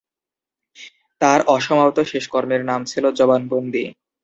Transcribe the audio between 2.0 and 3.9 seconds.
শেষ কর্মের নাম ছিল "জবানবন্দি"।